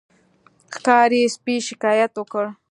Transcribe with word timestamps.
ښکاري 0.75 1.21
سپي 1.35 1.55
شکایت 1.67 2.11
وکړ. 2.17 2.45